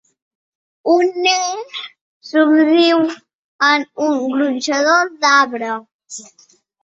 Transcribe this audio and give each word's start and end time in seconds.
Un 0.93 1.03
nen 1.25 1.59
somriu 2.29 2.97
en 3.69 3.85
un 4.07 4.17
gronxador 4.33 5.13
d'arbre. 5.21 5.77